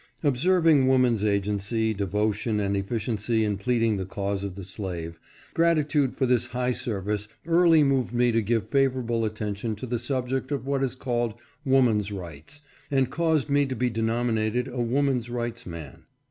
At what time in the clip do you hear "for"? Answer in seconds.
6.15-6.25